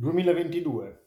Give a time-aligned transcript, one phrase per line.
[0.00, 1.04] 2022.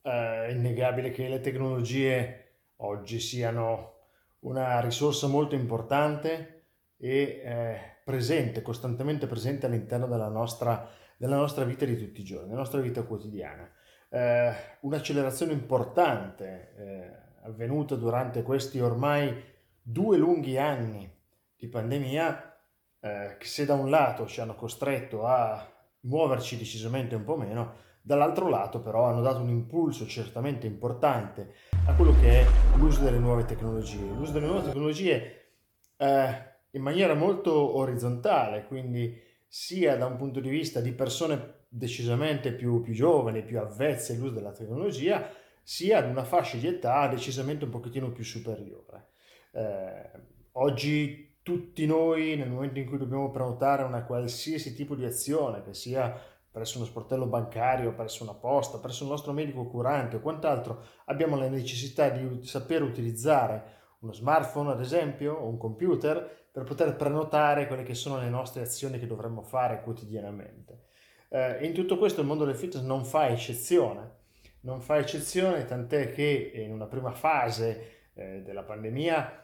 [0.00, 3.92] Eh, è innegabile che le tecnologie oggi siano
[4.40, 6.62] una risorsa molto importante
[6.96, 12.48] e eh, presente, costantemente presente all'interno della nostra, della nostra, vita di tutti i giorni,
[12.48, 13.70] della nostra vita quotidiana.
[14.08, 17.10] Eh, un'accelerazione importante eh,
[17.42, 19.52] avvenuta durante questi ormai
[19.82, 21.10] due lunghi anni
[21.56, 22.56] di pandemia
[23.00, 25.70] eh, che se da un lato ci hanno costretto a
[26.00, 31.54] muoverci decisamente un po' meno, Dall'altro lato però hanno dato un impulso certamente importante
[31.86, 33.96] a quello che è l'uso delle nuove tecnologie.
[33.96, 35.52] L'uso delle nuove tecnologie
[35.96, 36.28] eh,
[36.72, 42.82] in maniera molto orizzontale, quindi sia da un punto di vista di persone decisamente più,
[42.82, 45.26] più giovani, più avvezze all'uso della tecnologia,
[45.62, 49.12] sia ad una fascia di età decisamente un pochettino più superiore.
[49.50, 50.10] Eh,
[50.52, 55.72] oggi tutti noi, nel momento in cui dobbiamo prenotare una qualsiasi tipo di azione, che
[55.72, 56.14] sia
[56.54, 61.34] presso uno sportello bancario, presso una posta, presso il nostro medico curante o quant'altro, abbiamo
[61.34, 67.66] la necessità di saper utilizzare uno smartphone, ad esempio, o un computer per poter prenotare
[67.66, 70.84] quelle che sono le nostre azioni che dovremmo fare quotidianamente.
[71.28, 74.12] Eh, in tutto questo il mondo del fitness non fa eccezione,
[74.60, 79.43] non fa eccezione, tant'è che in una prima fase eh, della pandemia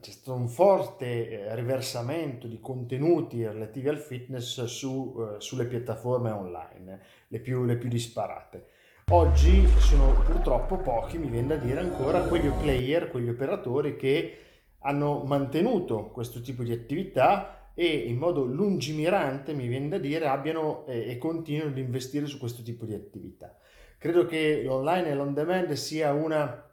[0.00, 6.30] c'è stato un forte eh, riversamento di contenuti relativi al fitness su, uh, sulle piattaforme
[6.30, 8.66] online, le più, le più disparate.
[9.10, 14.38] Oggi sono purtroppo pochi, mi viene da dire ancora, quegli player, quegli operatori che
[14.80, 20.86] hanno mantenuto questo tipo di attività e in modo lungimirante, mi viene da dire, abbiano
[20.86, 23.56] eh, e continuino ad investire su questo tipo di attività.
[23.98, 26.64] Credo che l'online e l'on demand sia una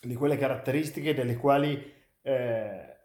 [0.00, 2.96] di quelle caratteristiche delle quali eh,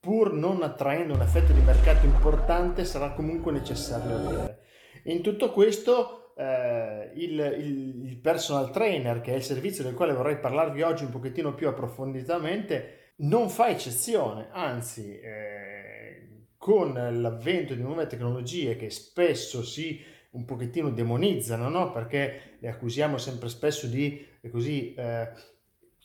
[0.00, 4.58] pur non attraendo un effetto di mercato importante, sarà comunque necessario avere.
[5.04, 10.12] In tutto questo, eh, il, il, il, personal trainer, che è il servizio del quale
[10.12, 17.82] vorrei parlarvi oggi un pochettino più approfonditamente, non fa eccezione, anzi, eh, con l'avvento di
[17.82, 21.90] nuove tecnologie che spesso si un pochettino demonizzano, no?
[21.90, 25.30] perché le accusiamo sempre spesso di così, eh,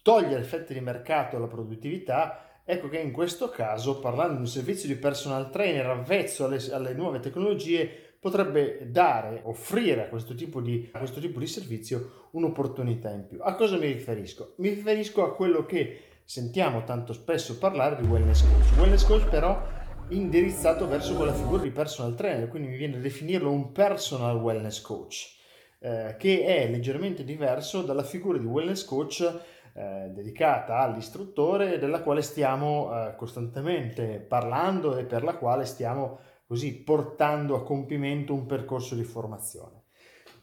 [0.04, 4.88] togliere effetti di mercato alla produttività, Ecco che in questo caso, parlando di un servizio
[4.88, 10.90] di personal trainer avvezzo alle, alle nuove tecnologie, potrebbe dare, offrire a questo, tipo di,
[10.94, 13.40] a questo tipo di servizio un'opportunità in più.
[13.42, 14.54] A cosa mi riferisco?
[14.60, 18.78] Mi riferisco a quello che sentiamo tanto spesso parlare di wellness coach.
[18.80, 19.62] Wellness coach però
[20.08, 24.80] indirizzato verso quella figura di personal trainer, quindi mi viene a definirlo un personal wellness
[24.80, 25.36] coach,
[25.80, 29.42] eh, che è leggermente diverso dalla figura di wellness coach
[29.76, 36.84] eh, dedicata all'istruttore della quale stiamo eh, costantemente parlando e per la quale stiamo così
[36.84, 39.82] portando a compimento un percorso di formazione.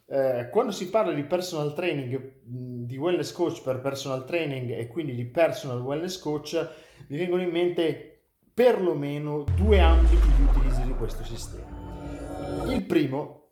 [0.07, 5.15] Eh, quando si parla di personal training, di wellness coach per personal training e quindi
[5.15, 6.69] di personal wellness coach,
[7.07, 12.67] mi vengono in mente perlomeno due ambiti di utilizzo di questo sistema.
[12.67, 13.47] Il primo,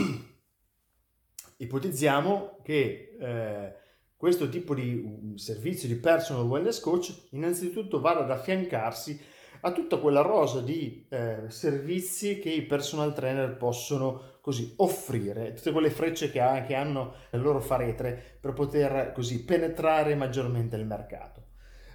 [1.59, 3.75] ipotizziamo che eh,
[4.17, 9.21] questo tipo di servizio di personal wellness coach innanzitutto vada ad affiancarsi
[9.61, 15.73] a tutta quella rosa di eh, servizi che i personal trainer possono così offrire, tutte
[15.73, 20.85] quelle frecce che, ha, che hanno nel loro faretre per poter così penetrare maggiormente il
[20.85, 21.47] mercato.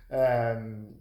[0.08, 1.00] Um,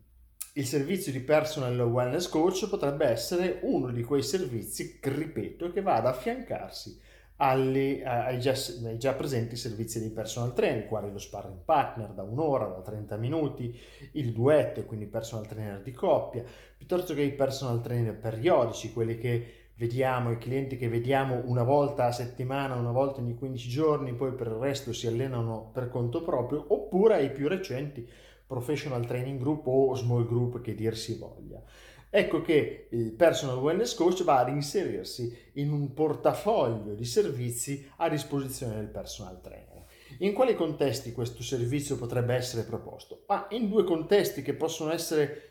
[0.53, 5.95] il servizio di personal wellness coach potrebbe essere uno di quei servizi, ripeto, che va
[5.95, 7.01] ad affiancarsi
[7.41, 8.55] alle, ai, già,
[8.85, 13.17] ai, già, presenti servizi di personal trainer, quali lo sparring partner da un'ora, da 30
[13.17, 13.77] minuti,
[14.13, 16.45] il duetto, quindi personal trainer di coppia,
[16.77, 22.07] piuttosto che i personal trainer periodici, quelli che vediamo, i clienti che vediamo una volta
[22.07, 26.23] a settimana, una volta ogni 15 giorni, poi per il resto si allenano per conto
[26.23, 28.09] proprio, oppure ai più recenti
[28.49, 31.63] professional training group o small group che dir si voglia.
[32.11, 38.09] Ecco che il personal wellness coach va ad inserirsi in un portafoglio di servizi a
[38.09, 39.85] disposizione del personal trainer.
[40.21, 43.25] In quali contesti questo servizio potrebbe essere proposto?
[43.27, 45.43] Ma in due contesti che possono essere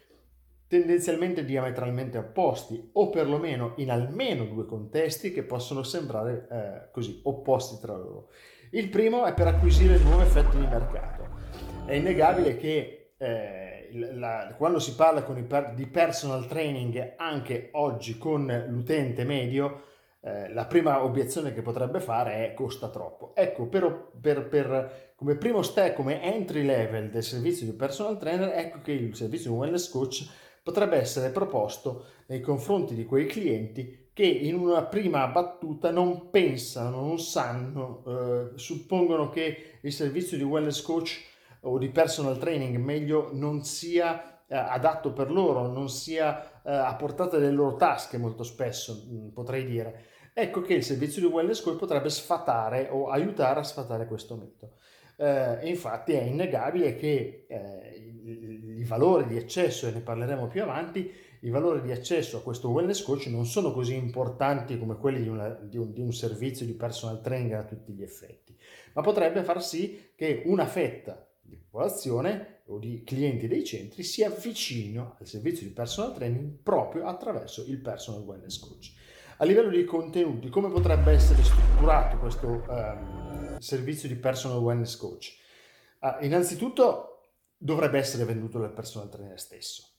[0.68, 7.80] tendenzialmente diametralmente opposti o perlomeno in almeno due contesti che possono sembrare eh, così opposti
[7.80, 8.30] tra loro.
[8.71, 11.25] Il primo è per acquisire nuovi effetti di mercato.
[11.86, 18.66] È innegabile che eh, la, quando si parla per, di personal training anche oggi con
[18.68, 19.84] l'utente medio,
[20.22, 23.34] eh, la prima obiezione che potrebbe fare è costa troppo.
[23.36, 28.51] Ecco, per, per, per, come primo step, come entry level del servizio di personal trainer,
[28.57, 30.30] ecco che il servizio di wellness coach
[30.63, 37.01] potrebbe essere proposto nei confronti di quei clienti che in una prima battuta non pensano,
[37.01, 41.24] non sanno, eh, suppongono che il servizio di wellness coach
[41.69, 46.95] o di personal training meglio non sia eh, adatto per loro, non sia eh, a
[46.95, 50.05] portata delle loro tasche molto spesso, mm, potrei dire.
[50.33, 54.73] Ecco che il servizio di wellness coach potrebbe sfatare o aiutare a sfatare questo mito.
[55.17, 60.61] Eh, infatti è innegabile che eh, i, i valori di eccesso, e ne parleremo più
[60.61, 61.11] avanti,
[61.41, 65.29] i valori di accesso a questo wellness coach non sono così importanti come quelli di,
[65.29, 68.55] una, di, un, di, un, servizio di personal training a tutti gli effetti,
[68.93, 74.23] ma potrebbe far sì che una fetta di popolazione o di clienti dei centri si
[74.23, 78.94] avvicino al servizio di personal training proprio attraverso il personal wellness coach.
[79.38, 85.38] A livello di contenuti, come potrebbe essere strutturato questo um, servizio di personal wellness coach?
[85.99, 87.21] Uh, innanzitutto
[87.57, 89.95] dovrebbe essere venduto dal personal trainer stesso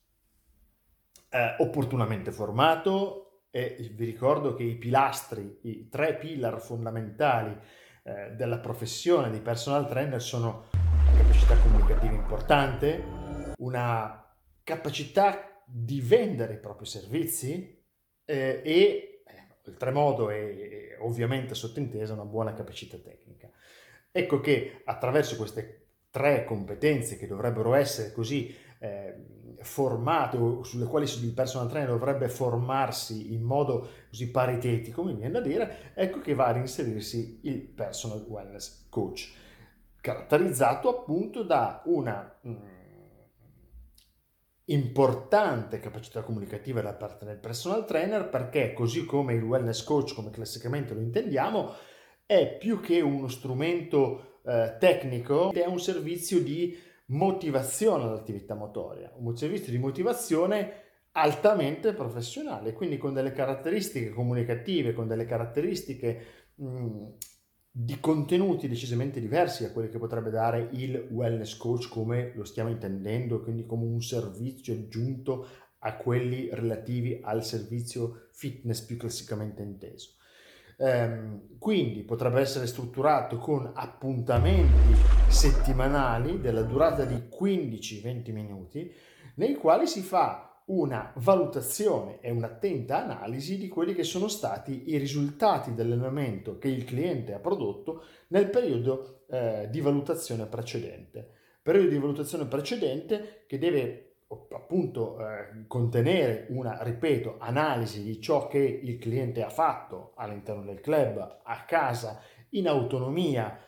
[1.31, 7.57] eh, opportunamente formato e vi ricordo che i pilastri, i tre pillar fondamentali
[8.03, 10.67] eh, della professione di personal trainer sono
[11.17, 13.05] capacità comunicativa importante,
[13.59, 14.25] una
[14.63, 17.83] capacità di vendere i propri servizi
[18.25, 23.51] eh, e eh, oltremodo e, ovviamente sottintesa una buona capacità tecnica.
[24.11, 29.15] Ecco che attraverso queste tre competenze che dovrebbero essere così eh,
[29.61, 35.41] formato, sulle quali il personal trainer dovrebbe formarsi in modo così paritetico, mi viene da
[35.41, 39.33] dire, ecco che va ad inserirsi il personal wellness coach,
[40.01, 42.57] caratterizzato appunto da una mh, mm,
[44.67, 50.31] importante capacità comunicativa da parte del personal trainer, perché così come il wellness coach, come
[50.31, 51.73] classicamente lo intendiamo,
[52.27, 59.37] è più che uno strumento eh, tecnico, è un servizio di motivazione all'attività motoria, un
[59.37, 67.07] servizio di motivazione altamente professionale, quindi con delle caratteristiche comunicative, con delle caratteristiche mh,
[67.81, 72.71] di contenuti decisamente diversi da quelli che potrebbe dare il wellness coach come lo stiamo
[72.71, 75.47] intendendo, quindi come un servizio aggiunto
[75.79, 80.15] a quelli relativi al servizio fitness più classicamente inteso.
[80.79, 84.97] Ehm, quindi potrebbe essere strutturato con appuntamenti
[85.29, 88.93] settimanali della durata di 15-20 minuti,
[89.37, 94.99] nei quali si fa una valutazione e un'attenta analisi di quelli che sono stati i
[94.99, 101.31] risultati dell'allenamento che il cliente ha prodotto nel periodo eh, di valutazione precedente.
[101.63, 104.09] Periodo di valutazione precedente che deve
[104.55, 110.81] appunto eh, contenere una, ripeto, analisi di ciò che il cliente ha fatto all'interno del
[110.81, 112.21] club, a casa,
[112.51, 113.59] in autonomia,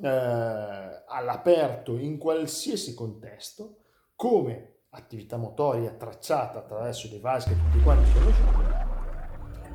[0.00, 3.78] eh, all'aperto, in qualsiasi contesto,
[4.14, 8.84] come attività motoria tracciata attraverso i device che tutti quanti conosciamo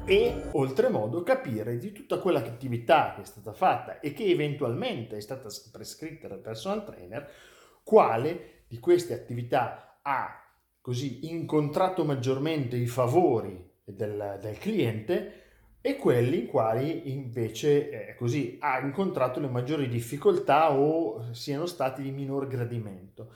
[0.05, 5.21] e oltremodo capire di tutta quella attività che è stata fatta e che eventualmente è
[5.21, 7.29] stata prescritta dal personal trainer,
[7.83, 10.43] quale di queste attività ha
[10.81, 15.43] così incontrato maggiormente i favori del, del cliente
[15.81, 22.01] e quelli in quali invece eh, così ha incontrato le maggiori difficoltà o siano stati
[22.01, 23.31] di minor gradimento.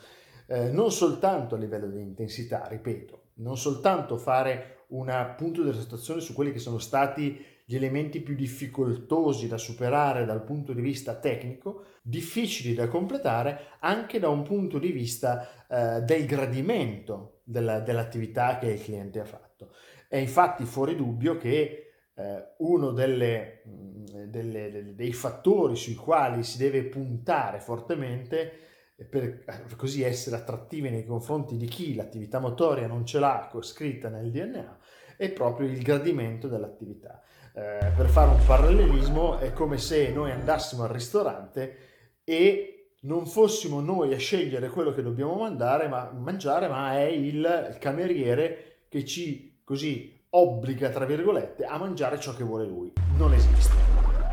[0.47, 6.21] Eh, non soltanto a livello di intensità, ripeto, non soltanto fare un punto di situazione
[6.21, 11.15] su quelli che sono stati gli elementi più difficoltosi da superare dal punto di vista
[11.15, 18.57] tecnico, difficili da completare anche da un punto di vista eh, del gradimento della, dell'attività
[18.57, 19.73] che il cliente ha fatto.
[20.09, 21.83] È infatti fuori dubbio che
[22.15, 28.59] eh, uno delle, mm, delle, dei fattori sui quali si deve puntare fortemente
[28.95, 34.09] per eh, così essere attrattivi nei confronti di chi l'attività motoria non ce l'ha scritta
[34.09, 34.79] nel DNA
[35.17, 37.21] è proprio il gradimento dell'attività.
[37.55, 41.77] Eh, per fare un parallelismo è come se noi andassimo al ristorante
[42.23, 47.77] e non fossimo noi a scegliere quello che dobbiamo mandare, ma, mangiare, ma è il
[47.79, 52.91] cameriere che ci così obbliga, tra virgolette, a mangiare ciò che vuole lui.
[53.17, 53.75] Non esiste.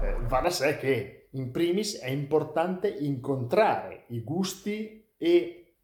[0.02, 5.74] Eh, va da sé che in primis è importante incontrare i gusti e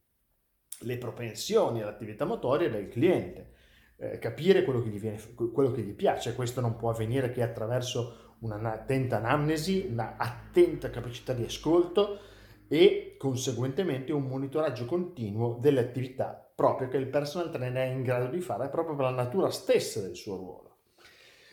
[0.80, 3.54] le propensioni all'attività motoria del cliente
[3.98, 5.20] eh, capire quello che, gli viene,
[5.52, 6.34] quello che gli piace.
[6.34, 12.18] Questo non può avvenire che attraverso un'attenta anamnesi, un'attenta capacità di ascolto
[12.68, 18.28] e conseguentemente un monitoraggio continuo delle attività proprio che il personal trainer è in grado
[18.28, 20.76] di fare proprio per la natura stessa del suo ruolo.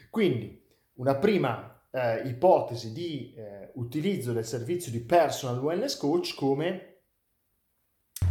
[0.10, 0.62] Quindi
[0.96, 7.02] una prima eh, ipotesi di eh, utilizzo del servizio di personal wellness coach come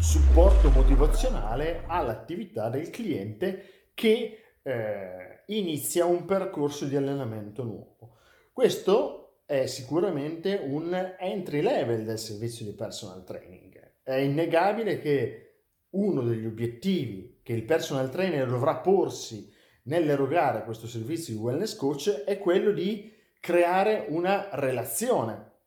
[0.01, 8.19] supporto motivazionale all'attività del cliente che eh, inizia un percorso di allenamento nuovo.
[8.53, 13.99] Questo è sicuramente un entry level del servizio di personal training.
[14.03, 15.53] È innegabile che
[15.91, 19.53] uno degli obiettivi che il personal trainer dovrà porsi
[19.85, 25.63] nell'erogare questo servizio di wellness coach è quello di creare una relazione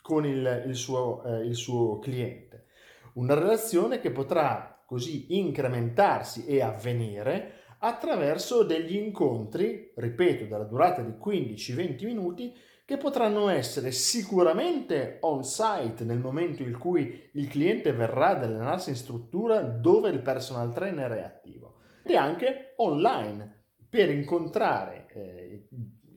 [0.00, 2.66] con il, il, suo, eh, il suo cliente.
[3.14, 11.10] Una relazione che potrà così incrementarsi e avvenire attraverso degli incontri, ripeto, dalla durata di
[11.10, 12.54] 15-20 minuti,
[12.84, 18.90] che potranno essere sicuramente on site nel momento in cui il cliente verrà ad allenarsi
[18.90, 25.66] in struttura dove il personal trainer è attivo e anche online per incontrare eh,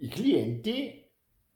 [0.01, 0.98] i clienti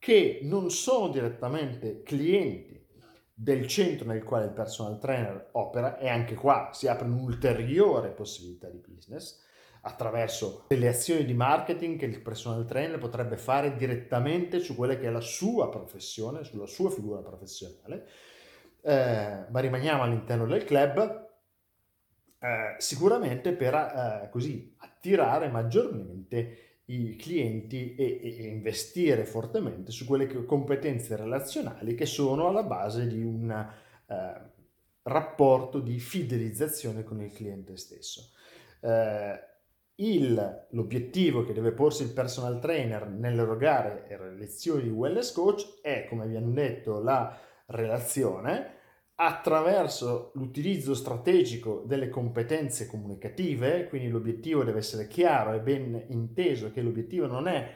[0.03, 2.85] che non sono direttamente clienti
[3.33, 8.67] del centro nel quale il personal trainer opera e anche qua si apre un'ulteriore possibilità
[8.67, 9.41] di business
[9.83, 15.07] attraverso delle azioni di marketing che il personal trainer potrebbe fare direttamente su quella che
[15.07, 18.05] è la sua professione, sulla sua figura professionale,
[18.81, 21.29] eh, ma rimaniamo all'interno del club
[22.39, 30.27] eh, sicuramente per eh, così attirare maggiormente i clienti e, e, investire fortemente su quelle
[30.27, 34.51] che, competenze relazionali che sono alla base di un eh,
[35.03, 38.31] rapporto di fidelizzazione con il cliente stesso.
[38.81, 39.51] Eh,
[39.95, 46.23] il, l'obiettivo che deve porsi il personal trainer nell'erogare lezioni di wellness coach è, come
[46.23, 47.37] abbiamo detto, la
[47.67, 48.81] relazione
[49.15, 56.81] attraverso l'utilizzo strategico delle competenze comunicative, quindi l'obiettivo deve essere chiaro e ben inteso che
[56.81, 57.75] l'obiettivo non è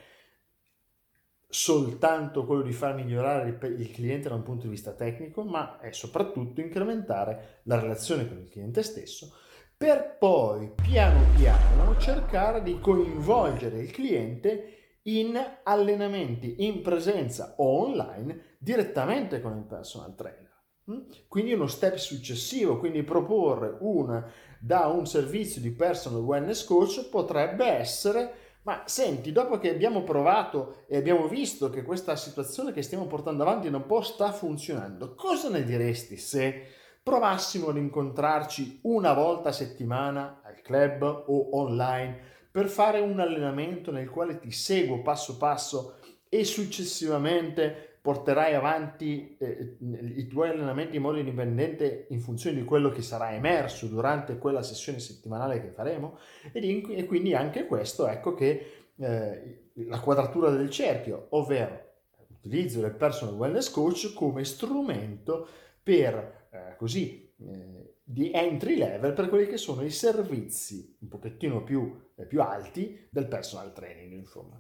[1.50, 5.92] soltanto quello di far migliorare il cliente da un punto di vista tecnico, ma è
[5.92, 9.34] soprattutto incrementare la relazione con il cliente stesso,
[9.78, 18.58] per poi piano piano cercare di coinvolgere il cliente in allenamenti in presenza o online
[18.58, 20.47] direttamente con il personal trainer.
[20.90, 21.00] Mm?
[21.28, 24.24] Quindi uno step successivo, quindi proporre un,
[24.60, 28.32] da un servizio di personal wellness coach potrebbe essere,
[28.64, 33.44] ma senti, dopo che abbiamo provato e abbiamo visto che questa situazione che stiamo portando
[33.44, 36.64] avanti un po' sta funzionando, cosa ne diresti se
[37.04, 43.92] provassimo ad incontrarci una volta a settimana al club o online per fare un allenamento
[43.92, 49.76] nel quale ti seguo passo passo e successivamente porterai avanti eh,
[50.16, 54.64] i tuoi allenamenti in modo indipendente in funzione di quello che sarà emerso durante quella
[54.64, 56.18] sessione settimanale che faremo
[56.54, 61.96] e, e quindi anche questo ecco che eh, la quadratura del cerchio, ovvero
[62.30, 65.46] l'utilizzo del personal wellness coach come strumento
[65.84, 71.62] per eh, così eh, di entry level per quelli che sono i servizi un pochettino
[71.62, 74.58] più, eh, più alti del personal training insomma.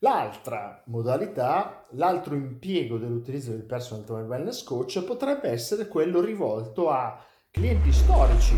[0.00, 7.20] L'altra modalità, l'altro impiego dell'utilizzo del personal trainer wellness coach potrebbe essere quello rivolto a
[7.50, 8.54] clienti storici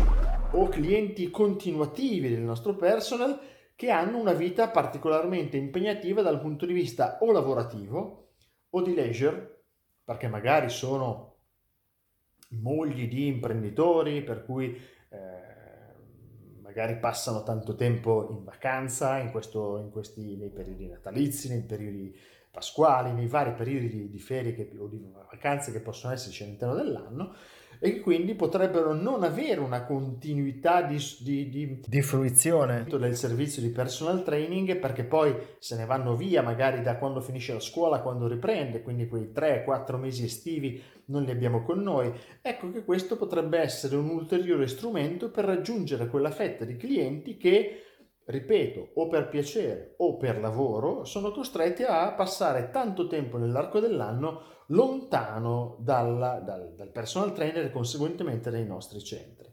[0.51, 3.39] o clienti continuativi del nostro personal
[3.75, 8.33] che hanno una vita particolarmente impegnativa dal punto di vista o lavorativo
[8.69, 9.63] o di leisure,
[10.03, 11.37] perché magari sono
[12.49, 14.79] mogli di imprenditori, per cui
[16.71, 22.15] magari passano tanto tempo in vacanza, in questo, in questi, nei periodi natalizi, nei periodi
[22.51, 26.75] pasquali, nei vari periodi di, di ferie che, o di vacanze che possono esserci all'interno
[26.75, 27.33] dell'anno
[27.83, 33.69] e quindi potrebbero non avere una continuità di, di, di, di, fruizione del servizio di
[33.69, 38.27] personal training perché poi se ne vanno via magari da quando finisce la scuola, quando
[38.27, 42.13] riprende, quindi quei 3-4 mesi estivi non li abbiamo con noi.
[42.43, 47.90] Ecco che questo potrebbe essere un ulteriore strumento per raggiungere quella fetta di clienti che
[48.25, 54.59] ripeto, o per piacere o per lavoro, sono costretti a passare tanto tempo nell'arco dell'anno
[54.67, 59.49] lontano dalla, dal, dal personal trainer e conseguentemente dai nostri centri.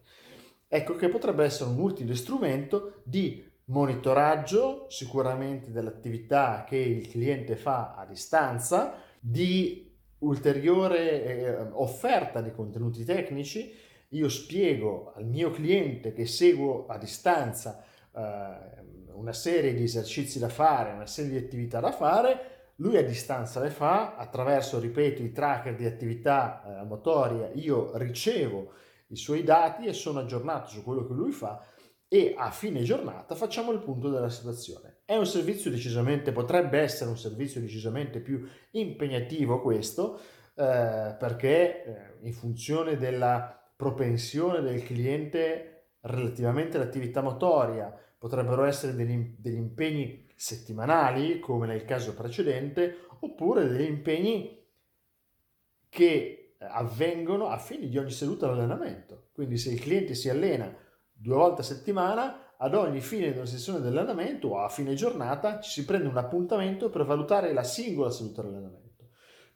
[0.69, 7.95] Ecco che potrebbe essere un utile strumento di monitoraggio sicuramente dell'attività che il cliente fa
[7.95, 9.87] a distanza, di
[10.19, 13.75] ulteriore eh, offerta di contenuti tecnici.
[14.13, 17.85] Io spiego al mio cliente che seguo a distanza
[18.15, 23.03] eh, una serie di esercizi da fare, una serie di attività da fare, lui a
[23.03, 28.73] distanza le fa attraverso, ripeto, i tracker di attività eh, motoria, io ricevo
[29.09, 31.61] i suoi dati e sono aggiornato su quello che lui fa
[32.07, 35.01] e a fine giornata facciamo il punto della situazione.
[35.05, 40.21] È un servizio decisamente, potrebbe essere un servizio decisamente più impegnativo questo,
[40.55, 45.78] eh, perché eh, in funzione della propensione del cliente
[46.09, 53.89] relativamente all'attività motoria, potrebbero essere degli, degli impegni settimanali, come nel caso precedente, oppure degli
[53.89, 54.57] impegni
[55.89, 59.29] che avvengono a fine di ogni seduta di allenamento.
[59.33, 60.75] Quindi se il cliente si allena
[61.13, 65.61] due volte a settimana, ad ogni fine della sessione di allenamento o a fine giornata
[65.61, 68.88] ci si prende un appuntamento per valutare la singola seduta di.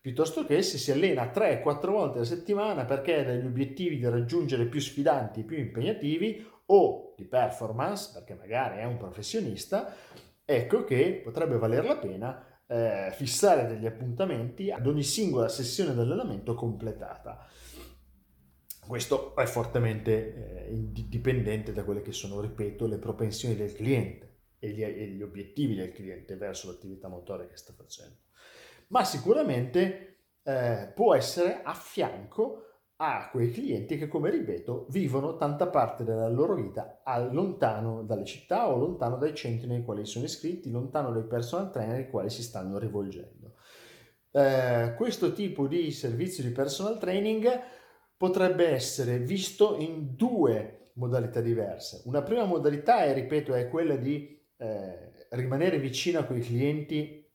[0.02, 4.66] Piuttosto che se si allena 3-4 volte a settimana perché ha degli obiettivi da raggiungere
[4.66, 9.94] più sfidanti, più impegnativi o di performance, perché magari è un professionista,
[10.44, 16.00] ecco che potrebbe valer la pena eh, fissare degli appuntamenti ad ogni singola sessione di
[16.00, 17.46] allenamento completata.
[18.84, 24.70] Questo è fortemente eh, dipendente da quelle che sono, ripeto, le propensioni del cliente e
[24.70, 28.16] gli, e gli obiettivi del cliente verso l'attività motoria che sta facendo.
[28.92, 35.66] Ma sicuramente eh, può essere a fianco a quei clienti che, come ripeto, vivono tanta
[35.66, 40.70] parte della loro vita lontano dalle città o lontano dai centri nei quali sono iscritti,
[40.70, 43.54] lontano dai personal trainer ai quali si stanno rivolgendo.
[44.30, 47.60] Eh, questo tipo di servizio di personal training
[48.16, 52.02] potrebbe essere visto in due modalità diverse.
[52.04, 57.28] Una prima modalità, è, ripeto, è quella di eh, rimanere vicino a quei clienti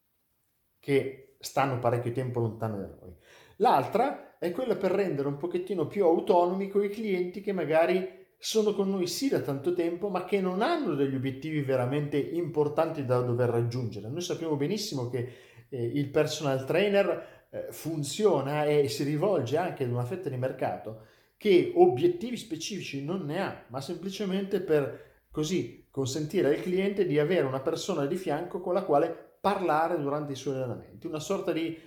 [0.80, 3.16] che stanno parecchio tempo lontano da noi.
[3.58, 8.90] L'altra è quella per rendere un pochettino più autonomi quei clienti che magari sono con
[8.90, 13.50] noi sì da tanto tempo, ma che non hanno degli obiettivi veramente importanti da dover
[13.50, 14.10] raggiungere.
[14.10, 15.32] Noi sappiamo benissimo che
[15.70, 21.06] eh, il personal trainer eh, funziona e si rivolge anche ad una fetta di mercato
[21.38, 27.46] che obiettivi specifici non ne ha, ma semplicemente per così consentire al cliente di avere
[27.46, 31.80] una persona di fianco con la quale parlare durante i suoi allenamenti, una sorta di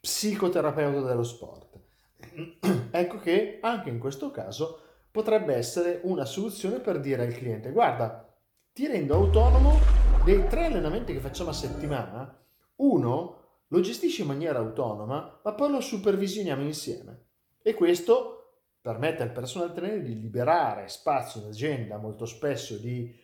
[0.00, 1.78] psicoterapeuta dello sport.
[2.90, 4.80] ecco che anche in questo caso
[5.10, 8.26] potrebbe essere una soluzione per dire al cliente guarda,
[8.72, 9.78] ti rendo autonomo
[10.24, 12.42] dei tre allenamenti che facciamo a settimana,
[12.76, 17.26] uno lo gestisci in maniera autonoma, ma poi lo supervisioniamo insieme.
[17.60, 23.14] E questo permette al personal trainer di liberare spazio in agenda molto spesso di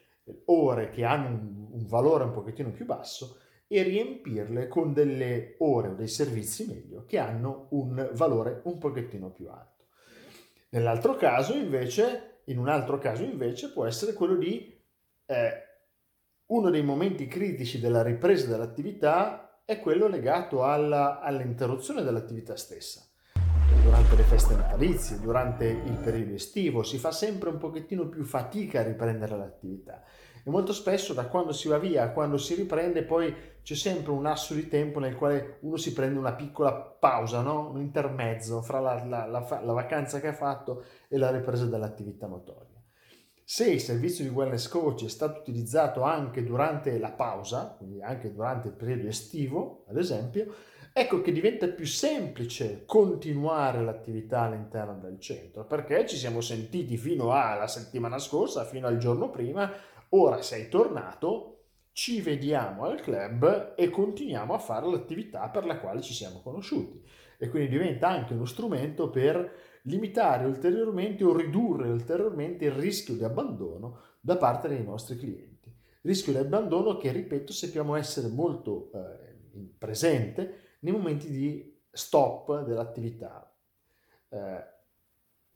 [0.47, 3.39] ore che hanno un, un valore un pochettino più basso
[3.73, 9.31] e riempirle con delle ore o dei servizi meglio che hanno un valore un pochettino
[9.31, 9.85] più alto.
[10.71, 14.77] Nell'altro caso invece, in un altro caso invece può essere quello di
[15.25, 15.53] eh,
[16.47, 23.09] uno dei momenti critici della ripresa dell'attività è quello legato alla, all'interruzione dell'attività stessa.
[23.85, 28.81] Durante le feste natalizie, durante il periodo estivo, si fa sempre un pochettino più fatica
[28.81, 30.03] a riprendere l'attività
[30.45, 34.13] e molto spesso da quando si va via a quando si riprende poi c'è sempre
[34.13, 37.71] un asso di tempo nel quale uno si prende una piccola pausa, no?
[37.71, 42.27] un intermezzo fra la, la, la, la vacanza che ha fatto e la ripresa dell'attività
[42.27, 42.81] motoria.
[43.45, 48.33] Se il servizio di wellness coach è stato utilizzato anche durante la pausa, quindi anche
[48.33, 50.55] durante il periodo estivo, ad esempio,
[50.93, 57.33] ecco che diventa più semplice continuare l'attività all'interno del centro, perché ci siamo sentiti fino
[57.33, 59.69] alla settimana scorsa, fino al giorno prima,
[60.11, 61.47] ora sei tornato,
[61.93, 67.03] ci vediamo al club e continuiamo a fare l'attività per la quale ci siamo conosciuti.
[67.37, 73.25] E quindi diventa anche uno strumento per limitare ulteriormente o ridurre ulteriormente il rischio di
[73.25, 75.75] abbandono da parte dei nostri clienti.
[76.03, 83.53] Rischio di abbandono che, ripeto, sappiamo essere molto eh, presente nei momenti di stop dell'attività.
[84.29, 84.65] Eh,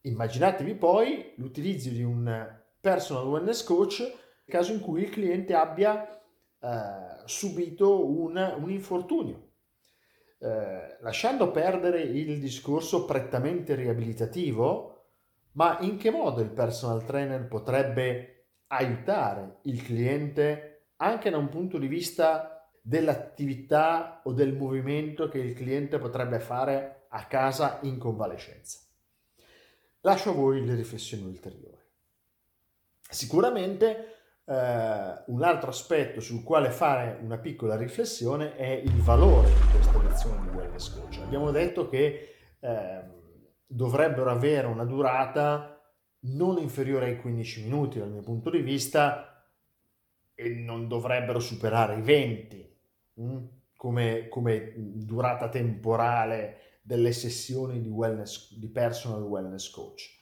[0.02, 4.02] immaginatevi poi l'utilizzo di un personal wellness coach
[4.44, 6.08] caso in cui il cliente abbia
[6.60, 9.44] eh, subito un, un infortunio
[10.44, 15.06] eh, lasciando perdere il discorso prettamente riabilitativo,
[15.52, 21.78] ma in che modo il personal trainer potrebbe aiutare il cliente anche da un punto
[21.78, 28.80] di vista dell'attività o del movimento che il cliente potrebbe fare a casa in convalescenza?
[30.00, 31.80] Lascio a voi le riflessioni ulteriori.
[33.08, 39.70] Sicuramente Uh, un altro aspetto sul quale fare una piccola riflessione è il valore di
[39.70, 41.18] questa lezione di wellness coach.
[41.22, 42.68] Abbiamo detto che uh,
[43.66, 45.74] dovrebbero avere una durata
[46.26, 49.46] non inferiore ai 15 minuti dal mio punto di vista
[50.34, 52.76] e non dovrebbero superare i 20
[53.14, 53.24] mh?
[53.24, 53.44] Mm,
[53.76, 60.20] come, come, durata temporale delle sessioni di, wellness, di personal wellness coach.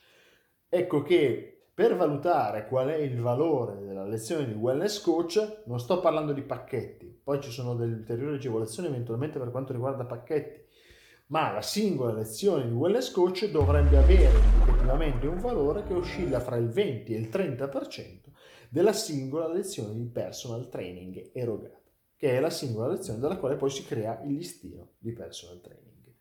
[0.69, 5.99] Ecco che per valutare qual è il valore della lezione di wellness coach, non sto
[5.99, 10.61] parlando di pacchetti, poi ci sono delle ulteriori agevolazioni eventualmente per quanto riguarda pacchetti,
[11.27, 16.55] ma la singola lezione di wellness coach dovrebbe avere indicativamente un valore che oscilla fra
[16.55, 18.21] il 20 e il 30%
[18.69, 21.81] della singola lezione di personal training erogata,
[22.17, 26.15] che è la singola lezione dalla quale poi si crea il listino di personal training.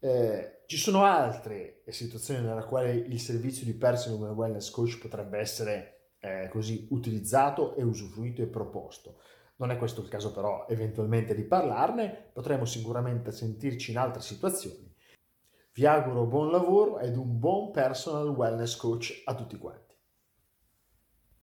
[0.00, 6.14] Eh, ci sono altre situazioni nella quale il servizio di personal wellness coach potrebbe essere
[6.18, 9.20] eh, così utilizzato e usufruito e proposto.
[9.56, 14.92] Non è questo il caso però eventualmente di parlarne, potremo sicuramente sentirci in altre situazioni.
[15.72, 19.85] Vi auguro buon lavoro ed un buon personal wellness coach a tutti quanti.